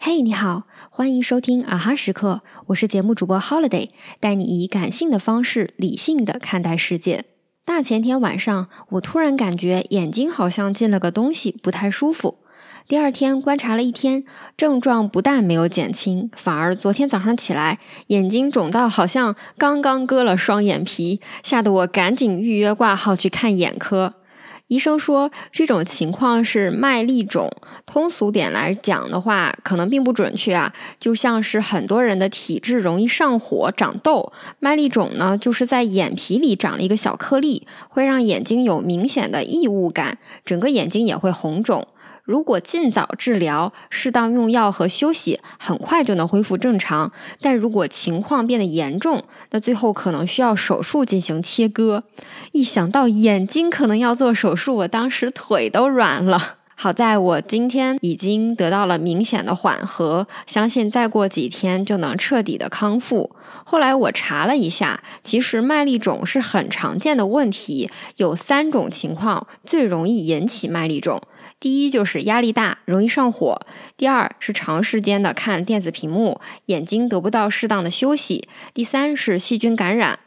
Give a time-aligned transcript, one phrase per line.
[0.00, 7.24] 嘿，你好，欢迎收听啊哈时刻，我是节目主播 Holiday，带你以感性的方式理性的看待世界。
[7.64, 12.38] 大前天晚上，我突然感觉眼睛好像进了个东西，不太舒服。
[12.88, 14.24] 第二天观察了一天，
[14.56, 17.78] 症状不但没有减轻，反而昨天早上起来，
[18.08, 24.14] 眼睛肿到好像刚刚割了双眼皮，吓得我赶紧预约挂号去看眼科。
[24.68, 27.50] 医生说这种情况是麦粒肿，
[27.86, 41.88] 通俗点来讲的话，可能并不准确啊，就像是很多人的体质容易上火、长痘，麦粒肿呢就是在眼皮里长了一个小颗粒，会让眼睛有明显的异物感，整个眼睛也会红肿。
[42.28, 47.10] 如果尽早治疗，适当用药和休息，很快就能恢复正常。
[47.40, 52.04] 但如果情况变得严重，那最后可能需要手术进行切割。
[52.52, 56.56] 一想到眼睛可能要做手术，我当时腿都软了。
[56.74, 63.34] 好在我今天已经得到了明显的缓和，相信再过几天就能彻底的康复。
[63.64, 71.20] 后来我查了一下，其实麦粒肿是很常见的问题，有三种情况最容易引起麦粒肿。
[71.60, 73.60] 第一就是压力大，容易上火；
[73.96, 80.20] 第二是长时间的看电子屏幕，眼睛得不到适当的休息；第三是细菌感染。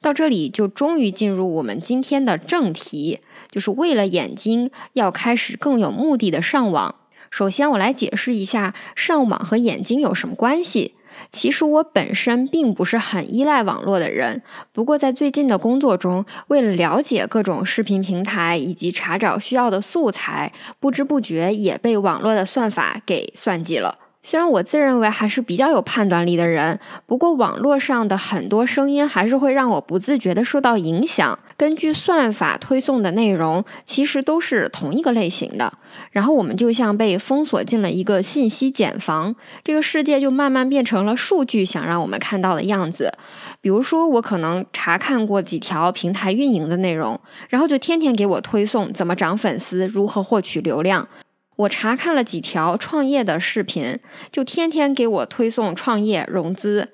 [0.00, 6.96] 到这里就终于进入我们今天的正题，就是为了眼睛要开始更有目的的上网。
[7.30, 10.96] 首先，我来解释一下上网和眼睛有什么关系。
[11.30, 23.98] 其实我本身并不是很依赖网络的人，不过在最近的工作中，为了了解各种视频平台以及查找需要的素材，不知不觉也被网络的算法给算计了。
[24.24, 31.36] 虽然我自认为还是比较有判断力的人，不过网络上的很多声音还是会让我不自觉的受到影响。
[31.56, 35.72] 根据算法推送的内容，其实都是同一个类型的。
[36.12, 39.34] 然后我们就像被封锁进了一个信息茧房，
[39.64, 43.12] 这个世界就慢慢变成了数据想让我们看到的样子。
[43.60, 51.08] 比如说，我可能查看过几条平台运营的内容，然后就天天给我推送怎么涨粉丝、如何获取流量。
[51.56, 53.98] 我查看了几条创业的视频，
[54.30, 56.88] 就天天给我推送创业融资，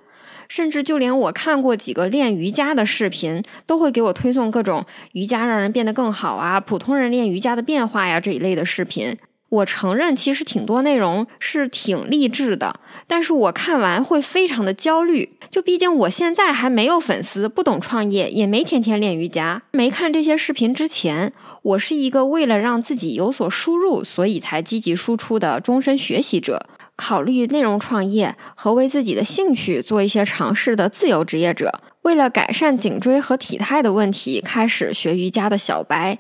[0.49, 9.17] 甚至就连我看过几个练瑜伽的视频，都会给我推送各种瑜伽让人变得更好啊，普通人练瑜伽的变化呀这一类的视频。
[9.51, 15.31] 我承认，其实挺多内容是挺励志的，但是我看完会非常的焦虑。
[15.51, 19.63] 就毕竟我现在还没有粉丝，不懂创业，也没天天练瑜伽。
[19.73, 21.33] 没看这些视频之前，
[21.63, 26.67] 我是一个为了让自己有所输入，所以才积极输出的终身学习者。
[26.97, 31.81] 考虑内容创业和为自己的兴趣做一些尝试的自由职业者。
[32.03, 36.19] 为了改善颈椎和体态的问题，开始学瑜伽的小白。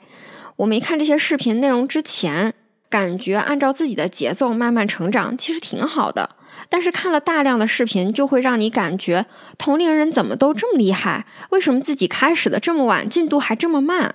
[0.56, 2.55] 我没看这些视频内容之前。
[2.88, 6.31] 感觉按照自己的节奏慢慢成长，其实挺好的。
[6.69, 9.26] 但是看了大量的视频，就会让你感觉
[9.56, 11.25] 同龄人怎么都这么厉害？
[11.50, 14.15] 为什么自己开始的这么晚，进度还这么慢？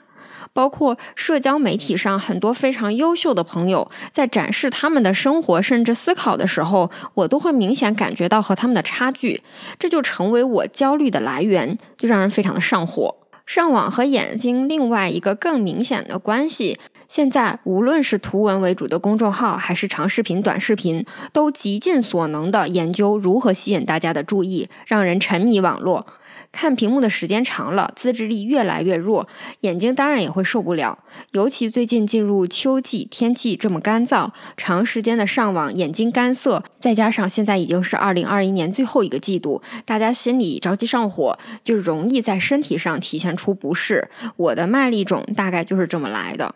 [0.52, 9.42] 包括社交媒体上很多非常优秀的朋友在展示他们的生活甚至思考的时候，我都会明显感觉到和他们的差距，
[9.80, 13.16] 这就成为我焦虑的来源，就让人非常的上火。
[13.46, 16.80] 上网和眼睛另外一个更明显的关系。
[17.14, 26.08] 现在，无论是图文为主的公众号，还是长视频、短视频，都极尽所能的研究如何吸引大家的注意，让人沉迷网络。
[26.52, 29.28] 看屏幕的时间长了，自制力越来越弱，
[29.60, 30.98] 眼睛当然也会受不了。
[31.34, 44.10] 尤其最近进入秋季，天气这么干燥，长时间的上网，眼睛干涩，再加上现在已经是二零二一年最后一个季度，大家心里着急上火，就容易在身体上体现出不适。
[44.36, 46.56] 我的麦粒肿大概就是这么来的。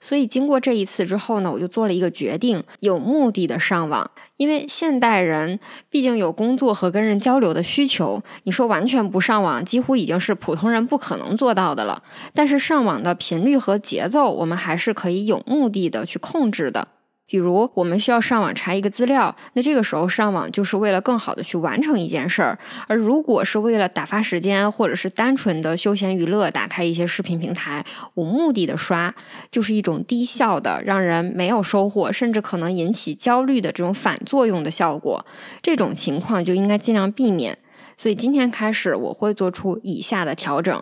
[0.00, 4.10] 所以经过这一次之后呢，我就做了一个决定，有目的的上网。
[4.36, 5.58] 因为现代人
[5.88, 12.02] 毕竟有工作和跟人交流的需求，你说完全不上网，几乎已经是普通人不可能做到的了。
[12.34, 16.88] 但是上网的频率和节奏，我们还是可以有目的的去控制的。
[17.28, 22.56] 比如，我们需要上网查一个资料，那这个时候上网就是为了更好的去完成一件事儿；
[22.86, 27.84] 而如果是为了打发时间，或者是单纯的休闲娱乐，打开一些视频平台，
[28.14, 29.12] 无目的的刷，
[29.50, 35.26] 就是一种低效的、让人没有收获，甚至可能引起焦虑的这种反作用的效果。
[35.60, 37.58] 这种情况就应该尽量避免。
[37.96, 40.80] 所以今天开始，我会做出以下的调整。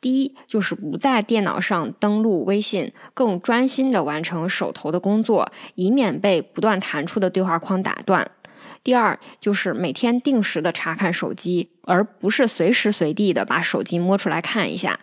[0.00, 8.30] 第一，就是不在电脑上登录微信，更专心的完成手头的工作，以免被不断弹出的对话框打断。
[8.82, 15.00] 第二，就是每天定时的查看手机，而不是随时随地的把手机摸出来看一下。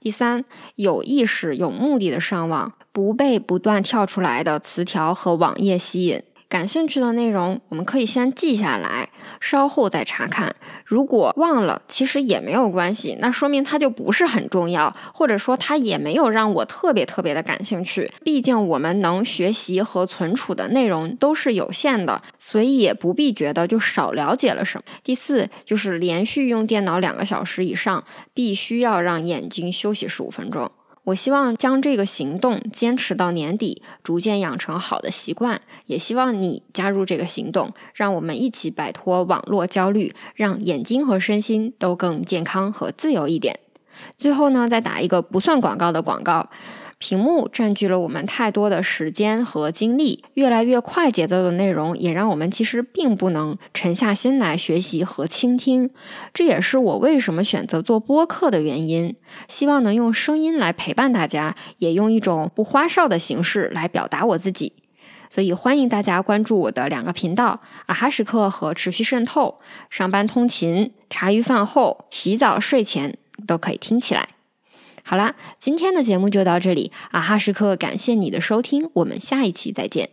[0.00, 0.44] 第三，
[0.76, 6.22] 有意识、有目的的上网，不被不断跳出来的词条和网页吸引。
[6.48, 10.56] 感兴趣的内容，我们可以先记下来，稍后再查看。
[10.82, 18.10] 如果忘了，其实也没有关系，那说明它就不是很重要，或者说它也没有让我特别特别的感兴趣。
[18.24, 24.84] 毕竟我们能学习和存储的内容都是有限的，所以也不必觉得就少了解了什么。
[25.02, 28.02] 第四，就是连续用电脑两个小时以上，
[28.32, 30.70] 必须要让眼睛休息十五分钟。
[31.08, 35.62] 我希望将这个行动坚持到年底，逐渐养成好的习惯。
[35.86, 43.58] 也希望你加入这个行动，让我们一起摆脱网络焦虑，让眼睛和身心都更健康和自由一点。
[44.18, 46.50] 最后呢，再打一个不算广告的广告。
[46.98, 55.90] 屏幕占据了我们太多的时间和精力，越来越快节奏的内容也让我们其实并不能沉下心来学习和倾听。
[56.34, 59.14] 这也是我为什么选择做播客的原因，
[59.46, 64.72] 希望能用声音来陪伴大家，也用一种不花哨的形式来表达我自己。
[65.30, 69.60] 所以欢迎大家关注我的两个频道：啊哈时刻和持续渗透。
[69.88, 73.16] 上班通勤、茶余饭后、洗澡睡前
[73.46, 74.30] 都可以听起来。
[75.08, 80.10] 好啦，今天的节目就到这里，啊哈时刻感谢你的收听，我们下一期再见。